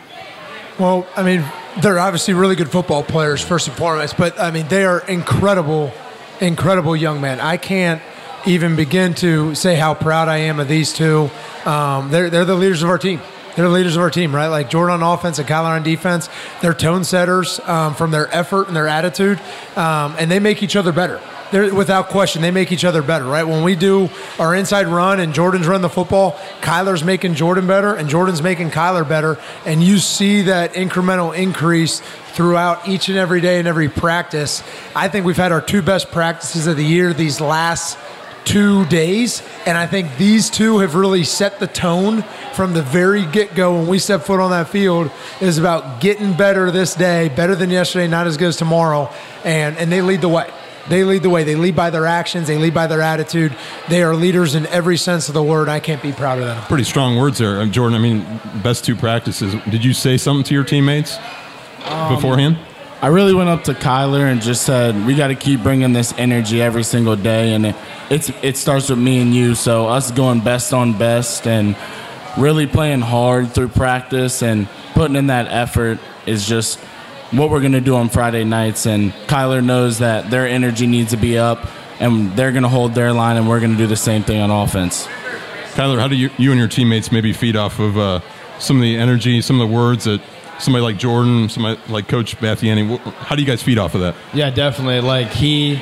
Well, 0.78 1.06
I 1.16 1.22
mean, 1.22 1.44
they're 1.80 1.98
obviously 1.98 2.34
really 2.34 2.56
good 2.56 2.70
football 2.70 3.02
players, 3.02 3.40
first 3.42 3.68
and 3.68 3.76
foremost, 3.76 4.16
but 4.16 4.38
I 4.40 4.50
mean, 4.50 4.66
they 4.68 4.84
are 4.84 5.00
incredible, 5.06 5.92
incredible 6.40 6.96
young 6.96 7.20
men. 7.20 7.38
I 7.40 7.56
can't 7.56 8.02
even 8.46 8.74
begin 8.74 9.14
to 9.14 9.54
say 9.54 9.76
how 9.76 9.94
proud 9.94 10.28
I 10.28 10.38
am 10.38 10.58
of 10.58 10.66
these 10.66 10.92
two. 10.92 11.30
Um, 11.64 12.10
they're, 12.10 12.30
they're 12.30 12.44
the 12.44 12.56
leaders 12.56 12.82
of 12.82 12.88
our 12.88 12.98
team. 12.98 13.20
They're 13.54 13.66
the 13.66 13.74
leaders 13.74 13.96
of 13.96 14.02
our 14.02 14.10
team, 14.10 14.34
right? 14.34 14.48
Like 14.48 14.70
Jordan 14.70 15.02
on 15.02 15.14
offense 15.14 15.38
and 15.38 15.48
Kyler 15.48 15.76
on 15.76 15.82
defense. 15.82 16.28
They're 16.60 16.74
tone 16.74 17.04
setters 17.04 17.60
um, 17.60 17.94
from 17.94 18.10
their 18.10 18.34
effort 18.34 18.68
and 18.68 18.76
their 18.76 18.88
attitude, 18.88 19.40
um, 19.76 20.14
and 20.18 20.30
they 20.30 20.38
make 20.38 20.62
each 20.62 20.76
other 20.76 20.92
better. 20.92 21.20
They're, 21.52 21.74
without 21.74 22.08
question, 22.08 22.40
they 22.40 22.50
make 22.50 22.72
each 22.72 22.84
other 22.84 23.02
better, 23.02 23.26
right? 23.26 23.44
When 23.44 23.62
we 23.62 23.76
do 23.76 24.08
our 24.38 24.54
inside 24.54 24.86
run 24.86 25.20
and 25.20 25.34
Jordan's 25.34 25.66
run 25.66 25.82
the 25.82 25.90
football, 25.90 26.32
Kyler's 26.62 27.04
making 27.04 27.34
Jordan 27.34 27.66
better 27.66 27.94
and 27.94 28.08
Jordan's 28.08 28.40
making 28.40 28.70
Kyler 28.70 29.06
better. 29.06 29.38
And 29.66 29.82
you 29.82 29.98
see 29.98 30.42
that 30.42 30.72
incremental 30.72 31.36
increase 31.36 32.00
throughout 32.32 32.88
each 32.88 33.10
and 33.10 33.18
every 33.18 33.42
day 33.42 33.58
and 33.58 33.68
every 33.68 33.90
practice. 33.90 34.62
I 34.96 35.08
think 35.08 35.26
we've 35.26 35.36
had 35.36 35.52
our 35.52 35.60
two 35.60 35.82
best 35.82 36.10
practices 36.10 36.66
of 36.66 36.78
the 36.78 36.84
year 36.84 37.12
these 37.12 37.38
last 37.38 37.98
two 38.44 38.84
days. 38.86 39.42
And 39.66 39.76
I 39.78 39.86
think 39.86 40.16
these 40.16 40.50
two 40.50 40.78
have 40.78 40.94
really 40.94 41.24
set 41.24 41.58
the 41.58 41.66
tone 41.66 42.22
from 42.54 42.74
the 42.74 42.82
very 42.82 43.24
get 43.26 43.54
go 43.54 43.78
when 43.78 43.86
we 43.86 43.98
step 43.98 44.22
foot 44.22 44.40
on 44.40 44.50
that 44.50 44.68
field 44.68 45.10
is 45.40 45.58
about 45.58 46.00
getting 46.00 46.34
better 46.34 46.70
this 46.70 46.94
day, 46.94 47.28
better 47.30 47.54
than 47.54 47.70
yesterday, 47.70 48.08
not 48.08 48.26
as 48.26 48.36
good 48.36 48.48
as 48.48 48.56
tomorrow. 48.56 49.10
And, 49.44 49.76
and 49.78 49.90
they 49.90 50.02
lead 50.02 50.20
the 50.20 50.28
way. 50.28 50.50
They 50.88 51.04
lead 51.04 51.22
the 51.22 51.30
way. 51.30 51.44
They 51.44 51.54
lead 51.54 51.76
by 51.76 51.90
their 51.90 52.06
actions. 52.06 52.48
They 52.48 52.58
lead 52.58 52.74
by 52.74 52.88
their 52.88 53.00
attitude. 53.00 53.56
They 53.88 54.02
are 54.02 54.16
leaders 54.16 54.56
in 54.56 54.66
every 54.66 54.96
sense 54.96 55.28
of 55.28 55.34
the 55.34 55.42
word. 55.42 55.68
I 55.68 55.78
can't 55.78 56.02
be 56.02 56.10
proud 56.12 56.38
of 56.40 56.46
them. 56.46 56.60
Pretty 56.64 56.84
strong 56.84 57.16
words 57.16 57.38
there, 57.38 57.60
Um, 57.60 57.70
Jordan. 57.70 57.96
I 57.96 58.00
mean, 58.02 58.40
best 58.64 58.84
two 58.84 58.96
practices. 58.96 59.54
Did 59.70 59.84
you 59.84 59.92
say 59.92 60.16
something 60.16 60.42
to 60.44 60.54
your 60.54 60.64
teammates 60.64 61.18
beforehand? 62.08 62.58
I 63.02 63.08
really 63.08 63.34
went 63.34 63.48
up 63.48 63.64
to 63.64 63.74
Kyler 63.74 64.30
and 64.30 64.40
just 64.40 64.62
said, 64.62 65.04
"We 65.04 65.16
got 65.16 65.26
to 65.26 65.34
keep 65.34 65.64
bringing 65.64 65.92
this 65.92 66.14
energy 66.16 66.62
every 66.62 66.84
single 66.84 67.16
day, 67.16 67.52
and 67.52 67.66
it, 67.66 67.76
it's 68.08 68.30
it 68.42 68.56
starts 68.56 68.90
with 68.90 68.98
me 69.00 69.20
and 69.20 69.34
you. 69.34 69.56
So 69.56 69.88
us 69.88 70.12
going 70.12 70.38
best 70.38 70.72
on 70.72 70.96
best 70.96 71.48
and 71.48 71.74
really 72.38 72.68
playing 72.68 73.00
hard 73.00 73.50
through 73.50 73.68
practice 73.68 74.40
and 74.40 74.68
putting 74.94 75.16
in 75.16 75.26
that 75.26 75.48
effort 75.48 75.98
is 76.26 76.46
just 76.46 76.78
what 77.32 77.50
we're 77.50 77.60
gonna 77.60 77.80
do 77.80 77.96
on 77.96 78.08
Friday 78.08 78.44
nights. 78.44 78.86
And 78.86 79.10
Kyler 79.26 79.64
knows 79.64 79.98
that 79.98 80.30
their 80.30 80.46
energy 80.46 80.86
needs 80.86 81.10
to 81.10 81.16
be 81.16 81.36
up, 81.36 81.66
and 81.98 82.36
they're 82.36 82.52
gonna 82.52 82.68
hold 82.68 82.94
their 82.94 83.12
line, 83.12 83.36
and 83.36 83.48
we're 83.48 83.58
gonna 83.58 83.76
do 83.76 83.88
the 83.88 83.96
same 83.96 84.22
thing 84.22 84.40
on 84.40 84.52
offense. 84.52 85.08
Kyler, 85.74 85.98
how 85.98 86.06
do 86.06 86.14
you, 86.14 86.30
you 86.38 86.52
and 86.52 86.58
your 86.60 86.68
teammates 86.68 87.10
maybe 87.10 87.32
feed 87.32 87.56
off 87.56 87.80
of 87.80 87.98
uh, 87.98 88.20
some 88.60 88.76
of 88.76 88.82
the 88.82 88.96
energy, 88.96 89.40
some 89.40 89.60
of 89.60 89.68
the 89.68 89.74
words 89.74 90.04
that 90.04 90.20
somebody 90.62 90.82
like 90.82 90.96
Jordan, 90.98 91.48
somebody 91.48 91.80
like 91.88 92.08
Coach 92.08 92.36
Bathiany, 92.38 92.98
wh- 92.98 93.12
how 93.14 93.36
do 93.36 93.42
you 93.42 93.46
guys 93.48 93.62
feed 93.62 93.78
off 93.78 93.94
of 93.94 94.00
that? 94.02 94.14
Yeah, 94.32 94.50
definitely. 94.50 95.00
Like 95.00 95.28
he, 95.28 95.80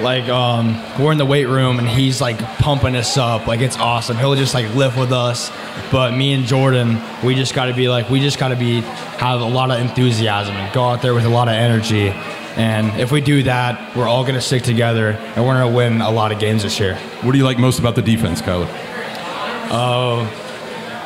like 0.00 0.28
um, 0.28 0.76
we're 1.02 1.12
in 1.12 1.18
the 1.18 1.26
weight 1.26 1.46
room 1.46 1.78
and 1.78 1.88
he's 1.88 2.20
like 2.20 2.38
pumping 2.58 2.94
us 2.96 3.16
up. 3.16 3.46
Like 3.46 3.60
it's 3.60 3.76
awesome. 3.76 4.16
He'll 4.16 4.34
just 4.36 4.54
like 4.54 4.72
lift 4.74 4.96
with 4.96 5.12
us. 5.12 5.50
But 5.90 6.14
me 6.16 6.32
and 6.32 6.44
Jordan, 6.44 7.00
we 7.24 7.34
just 7.34 7.54
got 7.54 7.66
to 7.66 7.74
be 7.74 7.88
like, 7.88 8.08
we 8.08 8.20
just 8.20 8.38
got 8.38 8.48
to 8.48 8.56
be 8.56 8.80
have 9.18 9.40
a 9.40 9.44
lot 9.44 9.70
of 9.70 9.80
enthusiasm 9.80 10.54
and 10.54 10.72
go 10.72 10.84
out 10.84 11.02
there 11.02 11.14
with 11.14 11.24
a 11.24 11.28
lot 11.28 11.48
of 11.48 11.54
energy. 11.54 12.10
And 12.56 13.00
if 13.00 13.12
we 13.12 13.20
do 13.20 13.42
that, 13.44 13.96
we're 13.96 14.08
all 14.08 14.24
gonna 14.24 14.40
stick 14.40 14.64
together 14.64 15.10
and 15.10 15.46
we're 15.46 15.54
gonna 15.54 15.74
win 15.74 16.00
a 16.00 16.10
lot 16.10 16.32
of 16.32 16.40
games 16.40 16.64
this 16.64 16.80
year. 16.80 16.96
What 17.22 17.30
do 17.32 17.38
you 17.38 17.44
like 17.44 17.56
most 17.58 17.78
about 17.78 17.94
the 17.94 18.02
defense, 18.02 18.42
Kyler? 18.42 18.66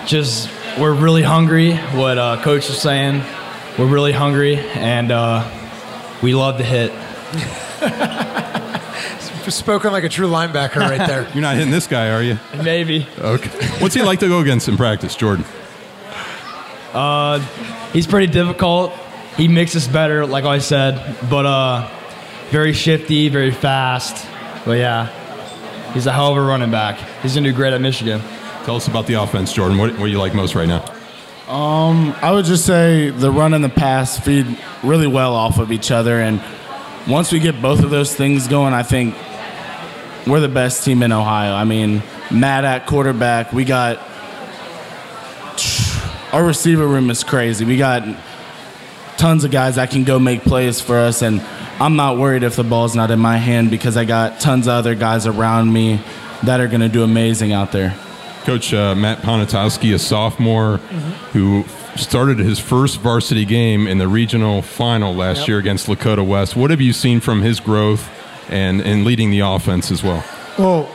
Just 0.06 0.48
we're 0.78 0.94
really 0.94 1.22
hungry. 1.22 1.76
What 1.76 2.18
uh, 2.18 2.42
coach 2.42 2.68
was 2.68 2.80
saying, 2.80 3.22
we're 3.78 3.86
really 3.86 4.12
hungry 4.12 4.56
and 4.56 5.10
uh, 5.12 5.48
we 6.22 6.34
love 6.34 6.58
to 6.58 6.64
hit. 6.64 6.92
Spoken 9.50 9.92
like 9.92 10.04
a 10.04 10.08
true 10.08 10.28
linebacker 10.28 10.76
right 10.76 11.06
there. 11.06 11.28
You're 11.34 11.42
not 11.42 11.56
hitting 11.56 11.72
this 11.72 11.86
guy, 11.86 12.10
are 12.10 12.22
you? 12.22 12.38
Maybe. 12.62 13.06
Okay. 13.18 13.50
What's 13.80 13.94
he 13.94 14.00
like 14.02 14.20
to 14.20 14.28
go 14.28 14.40
against 14.40 14.68
in 14.68 14.76
practice, 14.76 15.14
Jordan? 15.14 15.44
Uh, 16.94 17.40
He's 17.92 18.06
pretty 18.06 18.28
difficult. 18.32 18.92
He 19.36 19.48
makes 19.48 19.76
us 19.76 19.86
better, 19.86 20.24
like 20.24 20.44
I 20.44 20.58
said, 20.58 21.16
but 21.28 21.44
uh, 21.44 21.90
very 22.50 22.72
shifty, 22.72 23.28
very 23.28 23.50
fast. 23.50 24.26
But 24.64 24.78
yeah, 24.78 25.92
he's 25.92 26.06
a 26.06 26.12
hell 26.12 26.30
of 26.32 26.38
a 26.38 26.42
running 26.42 26.70
back. 26.70 26.98
He's 27.20 27.34
gonna 27.34 27.50
do 27.50 27.54
great 27.54 27.74
at 27.74 27.80
Michigan. 27.82 28.22
Tell 28.64 28.76
us 28.76 28.86
about 28.86 29.06
the 29.06 29.14
offense, 29.14 29.52
Jordan. 29.52 29.76
What, 29.76 29.90
what 29.98 30.06
do 30.06 30.10
you 30.12 30.18
like 30.18 30.34
most 30.34 30.54
right 30.54 30.68
now? 30.68 30.84
Um, 31.52 32.14
I 32.22 32.30
would 32.30 32.44
just 32.44 32.64
say 32.64 33.10
the 33.10 33.30
run 33.30 33.54
and 33.54 33.64
the 33.64 33.68
pass 33.68 34.18
feed 34.18 34.58
really 34.82 35.08
well 35.08 35.34
off 35.34 35.58
of 35.58 35.72
each 35.72 35.90
other, 35.90 36.20
and 36.20 36.42
once 37.08 37.32
we 37.32 37.40
get 37.40 37.60
both 37.60 37.82
of 37.82 37.90
those 37.90 38.14
things 38.14 38.46
going, 38.46 38.72
I 38.72 38.84
think 38.84 39.16
we're 40.26 40.40
the 40.40 40.48
best 40.48 40.84
team 40.84 41.02
in 41.02 41.10
Ohio. 41.10 41.54
I 41.54 41.64
mean, 41.64 42.02
Matt 42.30 42.64
at 42.64 42.86
quarterback, 42.86 43.52
we 43.52 43.64
got 43.64 43.98
our 46.32 46.44
receiver 46.44 46.86
room 46.86 47.10
is 47.10 47.24
crazy. 47.24 47.64
We 47.64 47.76
got 47.76 48.04
tons 49.18 49.44
of 49.44 49.50
guys 49.50 49.74
that 49.74 49.90
can 49.90 50.04
go 50.04 50.18
make 50.18 50.42
plays 50.42 50.80
for 50.80 50.96
us, 50.96 51.22
and 51.22 51.40
I'm 51.80 51.96
not 51.96 52.16
worried 52.16 52.44
if 52.44 52.56
the 52.56 52.64
ball's 52.64 52.94
not 52.94 53.10
in 53.10 53.18
my 53.18 53.36
hand 53.36 53.70
because 53.70 53.96
I 53.96 54.04
got 54.04 54.40
tons 54.40 54.68
of 54.68 54.74
other 54.74 54.94
guys 54.94 55.26
around 55.26 55.72
me 55.72 56.00
that 56.44 56.60
are 56.60 56.68
going 56.68 56.80
to 56.80 56.88
do 56.88 57.02
amazing 57.02 57.52
out 57.52 57.72
there. 57.72 57.96
Coach 58.44 58.74
uh, 58.74 58.94
Matt 58.94 59.18
Ponatoski, 59.18 59.94
a 59.94 59.98
sophomore 59.98 60.78
who 61.32 61.64
started 61.96 62.38
his 62.38 62.58
first 62.58 62.98
varsity 63.00 63.44
game 63.44 63.86
in 63.86 63.98
the 63.98 64.08
regional 64.08 64.62
final 64.62 65.14
last 65.14 65.40
Yep. 65.40 65.48
year 65.48 65.58
against 65.58 65.86
Lakota 65.86 66.26
West. 66.26 66.56
What 66.56 66.70
have 66.70 66.80
you 66.80 66.92
seen 66.92 67.20
from 67.20 67.42
his 67.42 67.60
growth 67.60 68.08
and, 68.48 68.80
and 68.80 69.04
leading 69.04 69.30
the 69.30 69.40
offense 69.40 69.90
as 69.90 70.02
well? 70.02 70.24
Well, 70.58 70.88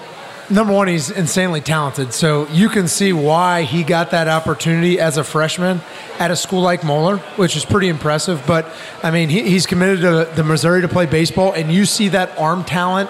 number 0.50 0.74
one, 0.74 0.88
he's 0.88 1.10
insanely 1.10 1.62
talented. 1.62 2.13
So 2.13 2.48
you 2.50 2.68
can 2.68 2.88
see 2.88 3.13
why 3.13 3.62
he 3.63 3.84
got 3.84 4.12
that 4.12 4.27
opportunity 4.27 5.00
as 5.00 5.18
a 5.18 5.24
freshman 5.24 5.82
at 6.20 6.32
a 6.32 6.36
school 6.36 6.62
like 6.62 6.84
Moeller, 6.84 7.18
which 7.38 7.56
is 7.56 7.63
pretty 7.63 7.88
impressive. 7.88 8.44
But 8.48 8.66
I 9.04 9.12
mean, 9.12 9.30
he, 9.30 9.44
he's 9.44 9.66
committed 9.66 10.01
to 10.01 10.30
the 10.36 10.44
Missouri 10.44 10.82
to 10.82 10.88
play 10.88 11.06
baseball, 11.06 11.54
and 11.54 11.72
you 11.72 11.86
see 11.86 12.10
that 12.10 12.38
arm 12.38 12.63
talent 12.66 13.10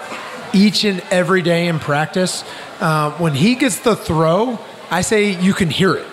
each 0.53 0.83
and 0.83 1.01
every 1.11 1.41
day 1.41 1.67
in 1.67 1.79
practice. 1.79 2.43
Uh, 2.79 3.11
when 3.17 3.33
he 3.33 3.55
gets 3.55 3.79
the 3.79 3.95
throw, 3.95 4.59
I 4.89 5.01
say 5.01 5.39
you 5.41 5.53
can 5.53 5.69
hear 5.69 5.95
it. 5.95 6.07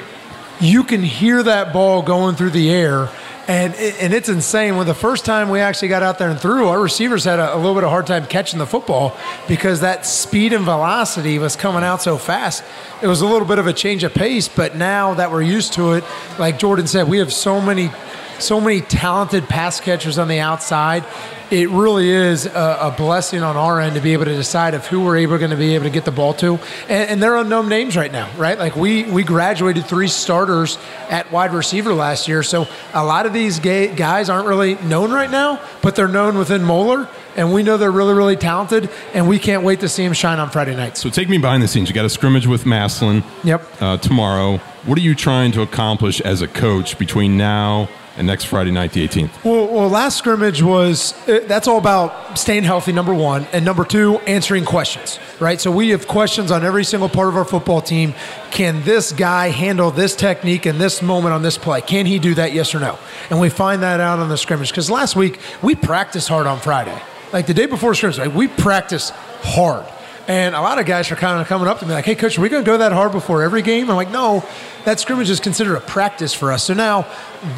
You 0.60 0.84
can 0.84 1.02
hear 1.02 1.42
that 1.42 1.72
ball 1.72 2.02
going 2.02 2.36
through 2.36 2.50
the 2.50 2.70
air. 2.70 3.08
And, 3.46 3.74
and 3.74 4.14
it's 4.14 4.30
insane. 4.30 4.76
When 4.76 4.86
the 4.86 4.94
first 4.94 5.26
time 5.26 5.50
we 5.50 5.60
actually 5.60 5.88
got 5.88 6.02
out 6.02 6.18
there 6.18 6.30
and 6.30 6.40
threw, 6.40 6.68
our 6.68 6.80
receivers 6.80 7.24
had 7.24 7.38
a, 7.38 7.54
a 7.54 7.56
little 7.56 7.74
bit 7.74 7.84
of 7.84 7.90
hard 7.90 8.06
time 8.06 8.24
catching 8.26 8.58
the 8.58 8.66
football 8.66 9.14
because 9.46 9.80
that 9.80 10.06
speed 10.06 10.54
and 10.54 10.64
velocity 10.64 11.38
was 11.38 11.54
coming 11.54 11.84
out 11.84 12.00
so 12.00 12.16
fast. 12.16 12.64
It 13.02 13.06
was 13.06 13.20
a 13.20 13.26
little 13.26 13.46
bit 13.46 13.58
of 13.58 13.66
a 13.66 13.74
change 13.74 14.02
of 14.02 14.14
pace, 14.14 14.48
but 14.48 14.76
now 14.76 15.12
that 15.14 15.30
we're 15.30 15.42
used 15.42 15.74
to 15.74 15.92
it, 15.92 16.04
like 16.38 16.58
Jordan 16.58 16.86
said, 16.86 17.06
we 17.06 17.18
have 17.18 17.32
so 17.32 17.60
many 17.60 17.90
so 18.38 18.60
many 18.60 18.80
talented 18.80 19.48
pass 19.48 19.80
catchers 19.80 20.18
on 20.18 20.28
the 20.28 20.40
outside. 20.40 21.04
It 21.50 21.68
really 21.68 22.08
is 22.08 22.46
a, 22.46 22.78
a 22.80 22.94
blessing 22.96 23.42
on 23.42 23.56
our 23.56 23.80
end 23.80 23.94
to 23.96 24.00
be 24.00 24.14
able 24.14 24.24
to 24.24 24.34
decide 24.34 24.74
of 24.74 24.86
who 24.86 25.04
we're 25.04 25.18
able 25.18 25.38
going 25.38 25.50
to 25.50 25.56
be 25.56 25.74
able 25.74 25.84
to 25.84 25.90
get 25.90 26.04
the 26.04 26.10
ball 26.10 26.32
to, 26.34 26.58
and, 26.88 27.10
and 27.10 27.22
they're 27.22 27.36
unknown 27.36 27.68
names 27.68 27.96
right 27.96 28.10
now, 28.10 28.30
right? 28.36 28.58
Like 28.58 28.76
we 28.76 29.04
we 29.04 29.22
graduated 29.24 29.84
three 29.84 30.08
starters 30.08 30.78
at 31.10 31.30
wide 31.30 31.52
receiver 31.52 31.92
last 31.92 32.28
year, 32.28 32.42
so 32.42 32.66
a 32.92 33.04
lot 33.04 33.26
of 33.26 33.32
these 33.32 33.60
gay, 33.60 33.94
guys 33.94 34.30
aren't 34.30 34.48
really 34.48 34.76
known 34.76 35.12
right 35.12 35.30
now, 35.30 35.60
but 35.82 35.94
they're 35.94 36.08
known 36.08 36.38
within 36.38 36.64
Moeller, 36.64 37.08
and 37.36 37.52
we 37.52 37.62
know 37.62 37.76
they're 37.76 37.92
really 37.92 38.14
really 38.14 38.36
talented, 38.36 38.88
and 39.12 39.28
we 39.28 39.38
can't 39.38 39.62
wait 39.62 39.80
to 39.80 39.88
see 39.88 40.02
them 40.02 40.14
shine 40.14 40.38
on 40.38 40.50
Friday 40.50 40.74
night. 40.74 40.96
So 40.96 41.10
take 41.10 41.28
me 41.28 41.38
behind 41.38 41.62
the 41.62 41.68
scenes. 41.68 41.88
You 41.88 41.94
got 41.94 42.06
a 42.06 42.10
scrimmage 42.10 42.46
with 42.46 42.64
Maslin. 42.64 43.22
Yep. 43.44 43.82
uh, 43.82 43.96
tomorrow. 43.98 44.60
What 44.86 44.98
are 44.98 45.02
you 45.02 45.14
trying 45.14 45.52
to 45.52 45.62
accomplish 45.62 46.20
as 46.20 46.42
a 46.42 46.46
coach 46.46 46.98
between 46.98 47.38
now 47.38 47.88
and 48.18 48.26
next 48.26 48.44
Friday 48.44 48.70
night, 48.70 48.92
the 48.92 49.08
18th? 49.08 49.42
Well, 49.42 49.66
well, 49.66 49.88
last 49.88 50.18
scrimmage 50.18 50.62
was 50.62 51.14
uh, 51.26 51.40
that's 51.46 51.66
all 51.66 51.78
about 51.78 52.38
staying 52.38 52.64
healthy. 52.64 52.92
Number 52.92 53.14
one, 53.14 53.46
and 53.54 53.64
number 53.64 53.86
two, 53.86 54.18
answering 54.26 54.66
questions. 54.66 55.18
Right. 55.40 55.58
So 55.58 55.70
we 55.70 55.88
have 55.88 56.06
questions 56.06 56.50
on 56.50 56.64
every 56.64 56.84
single 56.84 57.08
part 57.08 57.28
of 57.28 57.36
our 57.38 57.46
football 57.46 57.80
team. 57.80 58.12
Can 58.50 58.82
this 58.82 59.10
guy 59.10 59.48
handle 59.48 59.90
this 59.90 60.14
technique 60.14 60.66
in 60.66 60.76
this 60.76 61.00
moment 61.00 61.32
on 61.32 61.40
this 61.40 61.56
play? 61.56 61.80
Can 61.80 62.04
he 62.04 62.18
do 62.18 62.34
that? 62.34 62.52
Yes 62.52 62.74
or 62.74 62.80
no? 62.80 62.98
And 63.30 63.40
we 63.40 63.48
find 63.48 63.82
that 63.82 64.00
out 64.00 64.18
on 64.18 64.28
the 64.28 64.36
scrimmage 64.36 64.68
because 64.68 64.90
last 64.90 65.16
week 65.16 65.40
we 65.62 65.74
practiced 65.74 66.28
hard 66.28 66.46
on 66.46 66.60
Friday. 66.60 67.00
Like 67.32 67.46
the 67.46 67.54
day 67.54 67.64
before 67.64 67.94
scrimmage, 67.94 68.18
like 68.18 68.34
we 68.34 68.48
practiced 68.48 69.14
hard. 69.42 69.86
And 70.26 70.54
a 70.54 70.60
lot 70.62 70.78
of 70.78 70.86
guys 70.86 71.10
are 71.10 71.16
kind 71.16 71.38
of 71.38 71.46
coming 71.46 71.68
up 71.68 71.80
to 71.80 71.86
me 71.86 71.92
like, 71.92 72.06
hey, 72.06 72.14
coach, 72.14 72.38
are 72.38 72.40
we 72.40 72.48
going 72.48 72.64
to 72.64 72.66
go 72.66 72.78
that 72.78 72.92
hard 72.92 73.12
before 73.12 73.42
every 73.42 73.60
game? 73.60 73.90
I'm 73.90 73.96
like, 73.96 74.10
no, 74.10 74.42
that 74.86 74.98
scrimmage 74.98 75.28
is 75.28 75.38
considered 75.38 75.76
a 75.76 75.80
practice 75.80 76.32
for 76.32 76.50
us. 76.50 76.64
So 76.64 76.72
now 76.72 77.06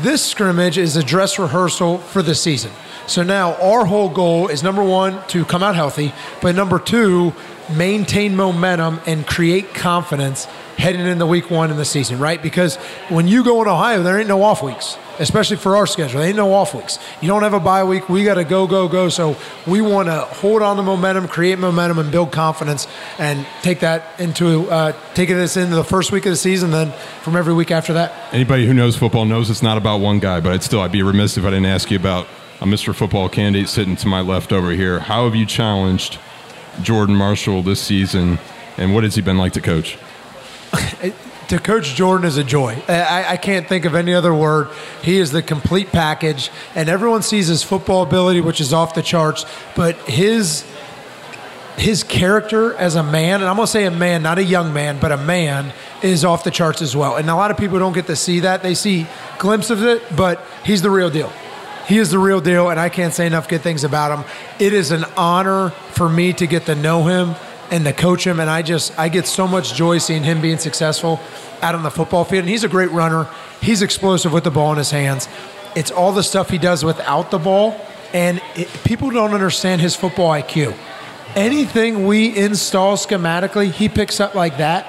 this 0.02 0.24
scrimmage 0.24 0.76
is 0.76 0.96
a 0.96 1.02
dress 1.02 1.38
rehearsal 1.38 1.98
for 1.98 2.22
the 2.22 2.34
season. 2.34 2.72
So 3.06 3.22
now 3.22 3.54
our 3.62 3.84
whole 3.84 4.08
goal 4.08 4.48
is 4.48 4.64
number 4.64 4.82
one, 4.82 5.24
to 5.28 5.44
come 5.44 5.62
out 5.62 5.76
healthy, 5.76 6.12
but 6.42 6.56
number 6.56 6.80
two, 6.80 7.32
maintain 7.70 8.36
momentum 8.36 9.00
and 9.06 9.26
create 9.26 9.74
confidence 9.74 10.46
heading 10.76 11.00
into 11.00 11.26
week 11.26 11.50
one 11.50 11.70
in 11.70 11.76
the 11.76 11.84
season, 11.84 12.18
right? 12.18 12.42
Because 12.42 12.76
when 13.08 13.26
you 13.26 13.42
go 13.42 13.62
in 13.62 13.68
Ohio, 13.68 14.02
there 14.02 14.18
ain't 14.18 14.28
no 14.28 14.42
off 14.42 14.62
weeks, 14.62 14.98
especially 15.18 15.56
for 15.56 15.76
our 15.76 15.86
schedule. 15.86 16.20
There 16.20 16.28
ain't 16.28 16.36
no 16.36 16.52
off 16.52 16.74
weeks. 16.74 16.98
You 17.20 17.28
don't 17.28 17.42
have 17.42 17.54
a 17.54 17.60
bye 17.60 17.84
week. 17.84 18.08
We 18.08 18.24
got 18.24 18.34
to 18.34 18.44
go, 18.44 18.66
go, 18.66 18.86
go. 18.86 19.08
So 19.08 19.36
we 19.66 19.80
want 19.80 20.08
to 20.08 20.20
hold 20.20 20.62
on 20.62 20.76
to 20.76 20.82
momentum, 20.82 21.28
create 21.28 21.58
momentum, 21.58 21.98
and 21.98 22.12
build 22.12 22.30
confidence, 22.30 22.86
and 23.18 23.46
take 23.62 23.80
that 23.80 24.20
into 24.20 24.70
uh, 24.70 24.92
taking 25.14 25.36
this 25.36 25.56
into 25.56 25.74
the 25.74 25.84
first 25.84 26.12
week 26.12 26.26
of 26.26 26.30
the 26.30 26.36
season, 26.36 26.70
then 26.70 26.92
from 27.22 27.36
every 27.36 27.54
week 27.54 27.70
after 27.70 27.94
that. 27.94 28.12
Anybody 28.32 28.66
who 28.66 28.74
knows 28.74 28.96
football 28.96 29.24
knows 29.24 29.48
it's 29.48 29.62
not 29.62 29.78
about 29.78 30.00
one 30.00 30.18
guy, 30.18 30.40
but 30.40 30.52
I'd 30.52 30.62
still, 30.62 30.80
I'd 30.80 30.92
be 30.92 31.02
remiss 31.02 31.38
if 31.38 31.44
I 31.44 31.50
didn't 31.50 31.66
ask 31.66 31.90
you 31.90 31.98
about 31.98 32.26
a 32.60 32.64
Mr. 32.64 32.94
Football 32.94 33.28
candidate 33.28 33.68
sitting 33.68 33.96
to 33.96 34.08
my 34.08 34.20
left 34.20 34.52
over 34.52 34.70
here. 34.70 35.00
How 35.00 35.24
have 35.24 35.34
you 35.34 35.46
challenged 35.46 36.18
Jordan 36.82 37.14
Marshall 37.14 37.62
this 37.62 37.80
season, 37.80 38.38
and 38.76 38.94
what 38.94 39.04
has 39.04 39.14
he 39.14 39.22
been 39.22 39.38
like 39.38 39.52
to 39.54 39.60
coach? 39.60 39.98
to 41.48 41.58
coach 41.58 41.94
Jordan 41.94 42.26
is 42.26 42.36
a 42.36 42.44
joy. 42.44 42.82
I, 42.88 43.32
I, 43.32 43.36
can't 43.36 43.68
think 43.68 43.84
of 43.84 43.94
any 43.94 44.14
other 44.14 44.34
word. 44.34 44.68
He 45.02 45.18
is 45.18 45.32
the 45.32 45.42
complete 45.42 45.92
package, 45.92 46.50
and 46.74 46.88
everyone 46.88 47.22
sees 47.22 47.46
his 47.46 47.62
football 47.62 48.02
ability, 48.02 48.40
which 48.40 48.60
is 48.60 48.72
off 48.72 48.94
the 48.94 49.02
charts, 49.02 49.46
but 49.74 49.96
his 50.08 50.64
his 51.76 52.02
character 52.02 52.74
as 52.74 52.94
a 52.94 53.02
man, 53.02 53.40
and 53.40 53.44
I'm 53.44 53.56
gonna 53.56 53.66
say 53.66 53.84
a 53.84 53.90
man, 53.90 54.22
not 54.22 54.38
a 54.38 54.44
young 54.44 54.72
man, 54.72 54.98
but 54.98 55.12
a 55.12 55.16
man, 55.16 55.72
is 56.02 56.24
off 56.24 56.42
the 56.42 56.50
charts 56.50 56.80
as 56.80 56.96
well. 56.96 57.16
And 57.16 57.28
a 57.28 57.34
lot 57.34 57.50
of 57.50 57.58
people 57.58 57.78
don't 57.78 57.92
get 57.92 58.06
to 58.06 58.16
see 58.16 58.40
that. 58.40 58.62
They 58.62 58.74
see 58.74 59.06
glimpses 59.38 59.70
of 59.70 59.84
it, 59.84 60.02
but 60.16 60.42
he's 60.64 60.80
the 60.82 60.90
real 60.90 61.10
deal. 61.10 61.30
He 61.86 61.98
is 61.98 62.10
the 62.10 62.18
real 62.18 62.40
deal, 62.40 62.68
and 62.68 62.80
I 62.80 62.88
can't 62.88 63.14
say 63.14 63.26
enough 63.26 63.48
good 63.48 63.60
things 63.60 63.84
about 63.84 64.18
him. 64.18 64.24
It 64.58 64.72
is 64.72 64.90
an 64.90 65.04
honor 65.16 65.70
for 65.70 66.08
me 66.08 66.32
to 66.34 66.46
get 66.46 66.66
to 66.66 66.74
know 66.74 67.04
him 67.04 67.36
and 67.70 67.84
to 67.84 67.92
coach 67.92 68.26
him. 68.26 68.40
And 68.40 68.50
I 68.50 68.62
just 68.62 68.98
I 68.98 69.08
get 69.08 69.26
so 69.26 69.46
much 69.46 69.74
joy 69.74 69.98
seeing 69.98 70.24
him 70.24 70.40
being 70.40 70.58
successful 70.58 71.20
out 71.62 71.74
on 71.74 71.82
the 71.82 71.90
football 71.90 72.24
field. 72.24 72.42
And 72.42 72.48
he's 72.48 72.64
a 72.64 72.68
great 72.68 72.90
runner. 72.90 73.28
He's 73.60 73.82
explosive 73.82 74.32
with 74.32 74.44
the 74.44 74.50
ball 74.50 74.72
in 74.72 74.78
his 74.78 74.90
hands. 74.90 75.28
It's 75.76 75.90
all 75.90 76.12
the 76.12 76.22
stuff 76.22 76.50
he 76.50 76.58
does 76.58 76.84
without 76.84 77.30
the 77.30 77.38
ball, 77.38 77.78
and 78.14 78.40
it, 78.54 78.68
people 78.84 79.10
don't 79.10 79.34
understand 79.34 79.80
his 79.80 79.94
football 79.94 80.30
IQ. 80.30 80.74
Anything 81.34 82.06
we 82.06 82.34
install 82.34 82.96
schematically, 82.96 83.70
he 83.70 83.90
picks 83.90 84.20
up 84.20 84.34
like 84.34 84.56
that, 84.56 84.86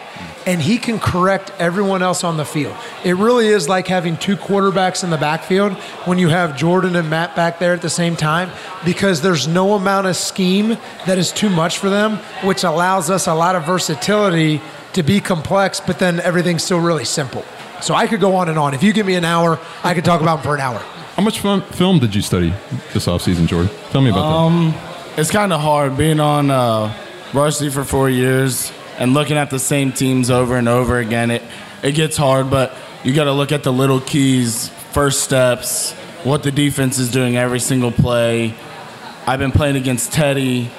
and 0.47 0.61
he 0.61 0.77
can 0.77 0.97
correct 0.97 1.51
everyone 1.59 2.01
else 2.01 2.23
on 2.23 2.37
the 2.37 2.45
field. 2.45 2.75
It 3.03 3.17
really 3.17 3.47
is 3.47 3.67
like 3.67 3.85
having 3.85 4.15
two 4.15 4.37
quarterbacks 4.37 5.03
in 5.03 5.09
the 5.09 5.17
backfield 5.17 5.73
when 6.05 6.17
you 6.17 6.29
have 6.29 6.57
Jordan 6.57 6.95
and 6.95 7.09
Matt 7.09 7.35
back 7.35 7.59
there 7.59 7.73
at 7.73 7.81
the 7.81 7.89
same 7.89 8.15
time 8.15 8.49
because 8.85 9.21
there's 9.21 9.45
no 9.45 9.73
amount 9.73 10.07
of 10.07 10.15
scheme 10.15 10.77
that 11.05 11.17
is 11.17 11.33
too 11.33 11.49
much 11.49 11.79
for 11.79 11.89
them, 11.89 12.15
which 12.45 12.63
allows 12.63 13.09
us 13.09 13.27
a 13.27 13.33
lot 13.33 13.57
of 13.57 13.65
versatility 13.65 14.61
to 14.93 15.03
be 15.03 15.19
complex, 15.19 15.81
but 15.81 15.99
then 15.99 16.21
everything's 16.21 16.63
still 16.63 16.79
really 16.79 17.05
simple. 17.05 17.43
So 17.81 17.93
I 17.93 18.07
could 18.07 18.21
go 18.21 18.37
on 18.37 18.47
and 18.47 18.57
on. 18.57 18.73
If 18.73 18.81
you 18.81 18.93
give 18.93 19.05
me 19.05 19.15
an 19.15 19.25
hour, 19.25 19.59
I 19.83 19.93
could 19.93 20.05
talk 20.05 20.21
about 20.21 20.37
him 20.37 20.43
for 20.43 20.55
an 20.55 20.61
hour. 20.61 20.79
How 21.17 21.23
much 21.23 21.41
fun, 21.41 21.61
film 21.61 21.99
did 21.99 22.15
you 22.15 22.21
study 22.21 22.53
this 22.93 23.05
offseason, 23.05 23.47
Jordan? 23.47 23.69
Tell 23.89 24.01
me 24.01 24.11
about 24.11 24.23
um, 24.23 24.71
that. 24.71 25.19
It's 25.19 25.29
kind 25.29 25.51
of 25.51 25.59
hard 25.59 25.97
being 25.97 26.21
on 26.21 26.49
uh, 26.49 26.97
varsity 27.33 27.69
for 27.69 27.83
four 27.83 28.09
years 28.09 28.71
and 28.97 29.13
looking 29.13 29.37
at 29.37 29.49
the 29.49 29.59
same 29.59 29.91
teams 29.91 30.29
over 30.29 30.57
and 30.57 30.67
over 30.67 30.99
again. 30.99 31.31
It 31.31 31.43
it 31.83 31.93
gets 31.93 32.17
hard, 32.17 32.49
but 32.49 32.75
you 33.03 33.13
got 33.13 33.25
to 33.25 33.31
look 33.31 33.51
at 33.51 33.63
the 33.63 33.71
little 33.71 34.01
keys, 34.01 34.69
first 34.91 35.23
steps, 35.23 35.93
what 36.23 36.43
the 36.43 36.51
defense 36.51 36.97
is 36.97 37.11
doing 37.11 37.37
every 37.37 37.59
single 37.59 37.91
play. 37.91 38.55
I've 39.27 39.39
been 39.39 39.51
playing 39.51 39.75
against 39.75 40.11
Teddy 40.11 40.71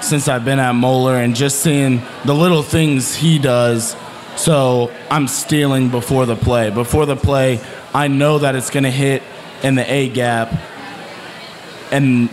since 0.00 0.28
I've 0.28 0.44
been 0.44 0.58
at 0.58 0.72
Moeller 0.72 1.16
and 1.16 1.36
just 1.36 1.60
seeing 1.60 2.02
the 2.24 2.34
little 2.34 2.62
things 2.62 3.14
he 3.14 3.38
does. 3.38 3.96
So 4.36 4.90
I'm 5.10 5.28
stealing 5.28 5.90
before 5.90 6.26
the 6.26 6.36
play. 6.36 6.70
Before 6.70 7.06
the 7.06 7.16
play, 7.16 7.60
I 7.92 8.08
know 8.08 8.38
that 8.38 8.56
it's 8.56 8.70
going 8.70 8.84
to 8.84 8.90
hit 8.90 9.22
in 9.62 9.76
the 9.76 9.92
A 9.92 10.08
gap, 10.08 10.52
and 11.90 12.28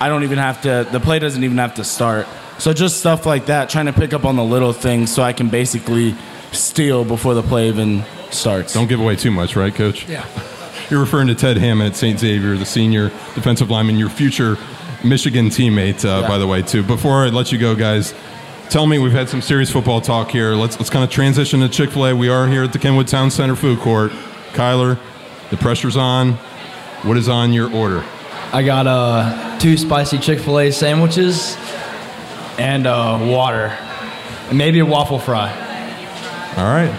I 0.00 0.08
don't 0.08 0.24
even 0.24 0.38
have 0.38 0.62
to, 0.62 0.88
the 0.90 1.00
play 1.00 1.18
doesn't 1.18 1.42
even 1.42 1.58
have 1.58 1.74
to 1.74 1.84
start. 1.84 2.26
So 2.58 2.72
just 2.72 2.98
stuff 2.98 3.26
like 3.26 3.46
that, 3.46 3.68
trying 3.68 3.86
to 3.86 3.92
pick 3.92 4.12
up 4.12 4.24
on 4.24 4.36
the 4.36 4.44
little 4.44 4.72
things 4.72 5.14
so 5.14 5.22
I 5.22 5.32
can 5.32 5.48
basically 5.48 6.14
steal 6.52 7.04
before 7.04 7.34
the 7.34 7.42
play 7.42 7.68
even 7.68 8.04
starts. 8.30 8.72
Don't 8.72 8.88
give 8.88 9.00
away 9.00 9.16
too 9.16 9.30
much, 9.30 9.56
right, 9.56 9.74
Coach? 9.74 10.08
Yeah. 10.08 10.26
You're 10.90 11.00
referring 11.00 11.26
to 11.28 11.34
Ted 11.34 11.56
Hammond 11.58 11.90
at 11.90 11.96
St. 11.96 12.18
Xavier, 12.18 12.56
the 12.56 12.64
senior 12.64 13.08
defensive 13.34 13.70
lineman, 13.70 13.96
your 13.96 14.08
future 14.08 14.56
Michigan 15.04 15.46
teammate, 15.46 16.04
uh, 16.04 16.20
yeah. 16.20 16.28
by 16.28 16.38
the 16.38 16.46
way, 16.46 16.62
too. 16.62 16.82
Before 16.82 17.24
I 17.24 17.28
let 17.28 17.52
you 17.52 17.58
go, 17.58 17.74
guys, 17.74 18.14
tell 18.70 18.86
me 18.86 18.98
we've 18.98 19.12
had 19.12 19.28
some 19.28 19.42
serious 19.42 19.70
football 19.70 20.00
talk 20.00 20.30
here. 20.30 20.54
Let's 20.54 20.78
let's 20.78 20.90
kind 20.90 21.04
of 21.04 21.10
transition 21.10 21.60
to 21.60 21.68
Chick 21.68 21.90
Fil 21.90 22.06
A. 22.06 22.14
We 22.14 22.28
are 22.28 22.46
here 22.46 22.62
at 22.62 22.72
the 22.72 22.78
Kenwood 22.78 23.08
Town 23.08 23.30
Center 23.30 23.56
food 23.56 23.80
court. 23.80 24.12
Kyler, 24.52 24.98
the 25.50 25.56
pressure's 25.56 25.96
on. 25.96 26.34
What 27.02 27.16
is 27.16 27.28
on 27.28 27.52
your 27.52 27.72
order? 27.72 28.04
I 28.52 28.62
got 28.62 28.86
uh, 28.86 29.58
two 29.58 29.76
spicy 29.76 30.18
Chick 30.18 30.38
Fil 30.38 30.60
A 30.60 30.70
sandwiches 30.70 31.56
and 32.58 32.86
uh, 32.86 33.18
water, 33.22 33.76
and 34.48 34.58
maybe 34.58 34.78
a 34.78 34.86
waffle 34.86 35.18
fry. 35.18 35.50
All 36.56 36.64
right, 36.64 36.94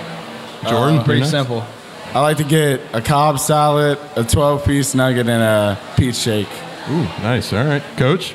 Jordan. 0.69 0.99
Uh, 0.99 1.03
pretty 1.03 1.25
simple. 1.25 1.65
I 2.13 2.21
like 2.21 2.37
to 2.37 2.43
get 2.43 2.81
a 2.93 3.01
Cobb 3.01 3.39
salad, 3.39 3.99
a 4.15 4.23
12 4.23 4.65
piece 4.65 4.95
nugget, 4.95 5.27
and 5.27 5.43
a 5.43 5.79
peach 5.97 6.15
shake. 6.15 6.47
Ooh, 6.89 7.03
nice. 7.21 7.51
All 7.53 7.63
right, 7.63 7.83
Coach. 7.97 8.33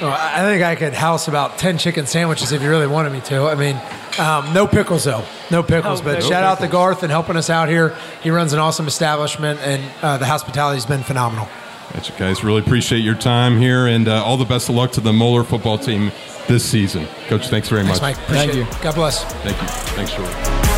Well, 0.00 0.16
I 0.18 0.40
think 0.40 0.62
I 0.62 0.76
could 0.76 0.94
house 0.94 1.28
about 1.28 1.58
10 1.58 1.76
chicken 1.76 2.06
sandwiches 2.06 2.52
if 2.52 2.62
you 2.62 2.70
really 2.70 2.86
wanted 2.86 3.12
me 3.12 3.20
to. 3.22 3.42
I 3.42 3.54
mean, 3.54 3.80
um, 4.18 4.52
no 4.54 4.66
pickles, 4.66 5.04
though. 5.04 5.24
No 5.50 5.62
pickles. 5.62 6.00
but 6.00 6.14
no 6.14 6.20
shout 6.20 6.28
pickles. 6.28 6.42
out 6.42 6.60
to 6.60 6.68
Garth 6.68 7.02
and 7.02 7.12
helping 7.12 7.36
us 7.36 7.50
out 7.50 7.68
here. 7.68 7.94
He 8.22 8.30
runs 8.30 8.54
an 8.54 8.58
awesome 8.60 8.86
establishment, 8.88 9.60
and 9.60 9.82
uh, 10.02 10.16
the 10.16 10.24
hospitality's 10.24 10.86
been 10.86 11.02
phenomenal. 11.02 11.48
Gotcha, 11.92 12.12
guys. 12.18 12.44
Really 12.44 12.60
appreciate 12.60 13.00
your 13.00 13.16
time 13.16 13.58
here, 13.58 13.86
and 13.86 14.06
uh, 14.06 14.24
all 14.24 14.36
the 14.36 14.44
best 14.44 14.68
of 14.68 14.74
luck 14.76 14.92
to 14.92 15.00
the 15.00 15.12
Moeller 15.12 15.44
football 15.44 15.78
team 15.78 16.12
this 16.46 16.64
season. 16.64 17.06
Coach, 17.28 17.48
thanks 17.48 17.68
very 17.68 17.82
thanks, 17.82 18.00
much. 18.00 18.16
Mike. 18.16 18.24
Appreciate 18.24 18.54
Thank 18.64 18.74
you. 18.74 18.82
God 18.82 18.94
bless. 18.94 19.24
Thank 19.42 19.60
you. 19.60 19.68
Thanks, 19.68 20.12
Jordan. 20.14 20.69